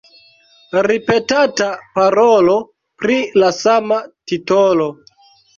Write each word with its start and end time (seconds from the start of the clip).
Ripetata 0.87 1.67
parolo 1.99 2.57
pri 3.05 3.21
la 3.43 3.53
sama 3.61 4.03
titolo. 4.33 4.93